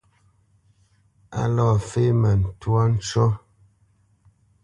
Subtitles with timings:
[1.39, 3.25] A lɔ fémə ntwá ncú.